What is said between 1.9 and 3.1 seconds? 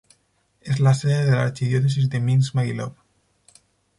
de Minsk-Maguilov.